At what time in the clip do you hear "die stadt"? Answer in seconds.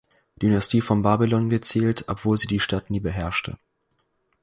2.47-2.89